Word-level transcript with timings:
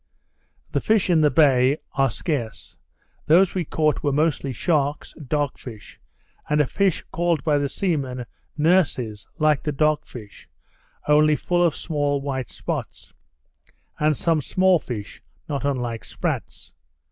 The 0.71 0.81
fish 0.81 1.11
in 1.11 1.21
the 1.21 1.29
bay 1.29 1.77
are 1.93 2.09
scarce; 2.09 2.75
those 3.27 3.53
we 3.53 3.63
caught 3.63 4.01
were 4.01 4.11
mostly 4.11 4.51
sharks, 4.51 5.13
dog 5.13 5.59
fish, 5.59 5.99
and 6.49 6.59
a 6.59 6.65
fish 6.65 7.03
called 7.11 7.43
by 7.43 7.59
the 7.59 7.69
seamen 7.69 8.25
nurses, 8.57 9.27
like 9.37 9.61
the 9.61 9.71
dog 9.71 10.03
fish, 10.07 10.49
only 11.07 11.35
full 11.35 11.63
of 11.63 11.75
small 11.75 12.19
white 12.19 12.49
spots; 12.49 13.13
and 13.99 14.17
some 14.17 14.41
small 14.41 14.79
fish 14.79 15.21
not 15.47 15.65
unlike 15.65 16.03
sprats. 16.03 16.73